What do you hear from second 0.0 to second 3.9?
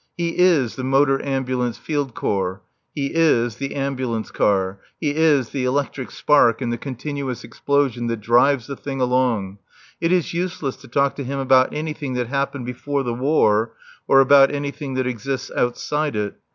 He is the Motor Ambulance Field Corps; he is the